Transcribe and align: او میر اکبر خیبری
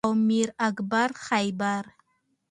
او 0.07 0.11
میر 0.27 0.49
اکبر 0.67 1.09
خیبری 1.25 1.91